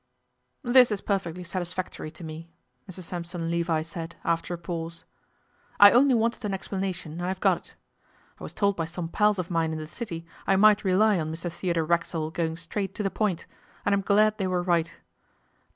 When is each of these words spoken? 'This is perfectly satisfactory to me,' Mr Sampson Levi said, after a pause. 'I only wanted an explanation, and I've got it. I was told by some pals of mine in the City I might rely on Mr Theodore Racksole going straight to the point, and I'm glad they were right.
'This 0.63 0.91
is 0.93 0.99
perfectly 0.99 1.43
satisfactory 1.43 2.09
to 2.09 2.23
me,' 2.23 2.49
Mr 2.89 3.01
Sampson 3.01 3.51
Levi 3.51 3.83
said, 3.83 4.15
after 4.23 4.51
a 4.51 4.57
pause. 4.57 5.03
'I 5.79 5.91
only 5.91 6.15
wanted 6.15 6.43
an 6.43 6.55
explanation, 6.55 7.11
and 7.21 7.21
I've 7.21 7.39
got 7.39 7.59
it. 7.67 7.75
I 8.39 8.43
was 8.43 8.51
told 8.53 8.75
by 8.75 8.85
some 8.85 9.09
pals 9.09 9.37
of 9.37 9.51
mine 9.51 9.71
in 9.71 9.77
the 9.77 9.85
City 9.85 10.25
I 10.47 10.55
might 10.55 10.83
rely 10.83 11.19
on 11.19 11.31
Mr 11.31 11.51
Theodore 11.51 11.85
Racksole 11.85 12.31
going 12.31 12.57
straight 12.57 12.95
to 12.95 13.03
the 13.03 13.11
point, 13.11 13.45
and 13.85 13.93
I'm 13.93 14.01
glad 14.01 14.39
they 14.39 14.47
were 14.47 14.63
right. 14.63 14.91